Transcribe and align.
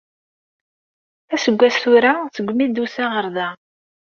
Aseggas 1.35 1.75
tura 1.83 2.13
segmi 2.35 2.65
d-tusa 2.67 3.05
ɣer 3.13 3.25
da. 3.35 3.49